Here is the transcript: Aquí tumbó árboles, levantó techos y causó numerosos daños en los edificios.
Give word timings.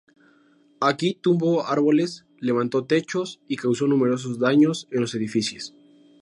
Aquí 0.79 1.13
tumbó 1.21 1.67
árboles, 1.67 2.25
levantó 2.39 2.85
techos 2.85 3.39
y 3.47 3.57
causó 3.57 3.85
numerosos 3.85 4.39
daños 4.39 4.87
en 4.89 5.01
los 5.01 5.13
edificios. 5.13 5.75